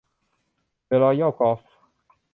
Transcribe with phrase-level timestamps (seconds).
[0.85, 1.61] เดอะรอยัลกอล์ฟ